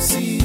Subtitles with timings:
[0.00, 0.39] see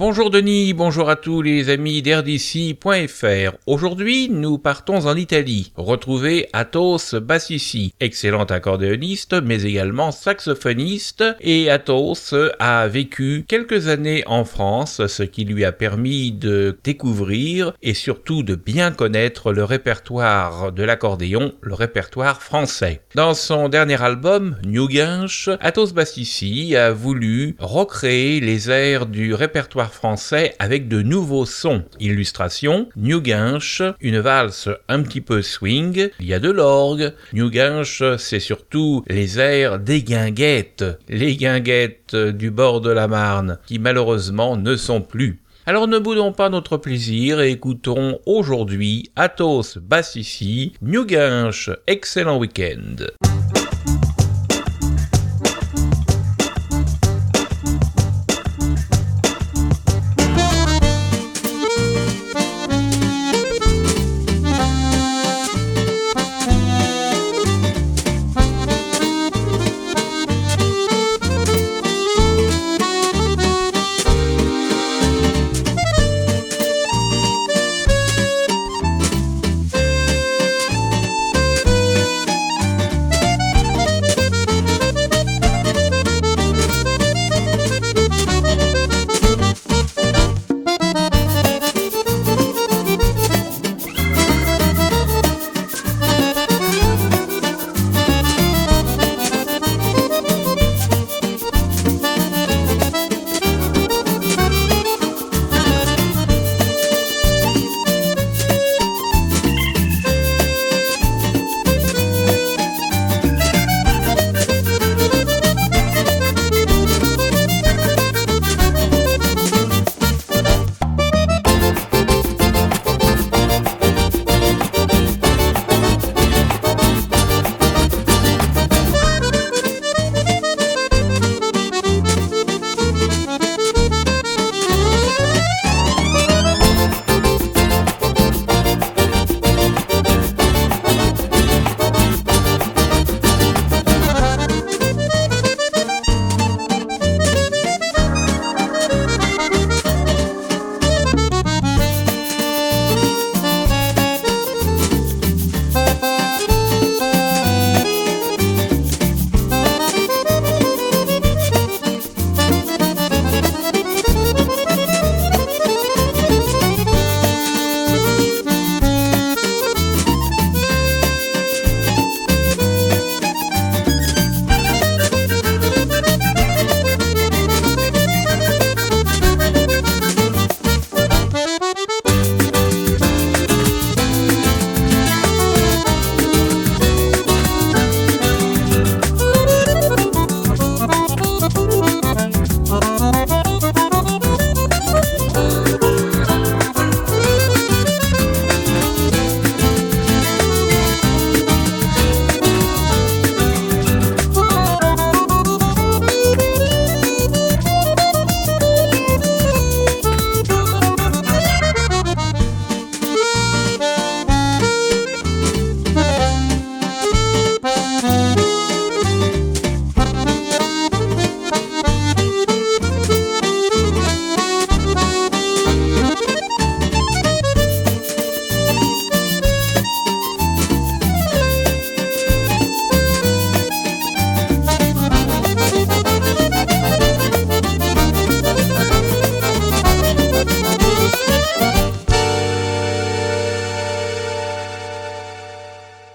[0.00, 3.58] Bonjour Denis, bonjour à tous les amis d'RDC.fr.
[3.66, 12.34] Aujourd'hui, nous partons en Italie, retrouver Athos Bassissi, excellent accordéoniste mais également saxophoniste et Athos
[12.58, 18.42] a vécu quelques années en France, ce qui lui a permis de découvrir et surtout
[18.42, 23.02] de bien connaître le répertoire de l'accordéon, le répertoire français.
[23.16, 29.89] Dans son dernier album, New Guinche, Athos Bassissi a voulu recréer les airs du répertoire
[29.92, 31.84] français avec de nouveaux sons.
[31.98, 37.12] Illustration, New Guinche, une valse un petit peu swing, il y a de l'orgue.
[37.32, 43.58] New Guinche, c'est surtout les airs des guinguettes, les guinguettes du bord de la Marne,
[43.66, 45.40] qui malheureusement ne sont plus.
[45.66, 53.29] Alors ne boudons pas notre plaisir et écoutons aujourd'hui Athos Bassissi, New Guinche, excellent week-end.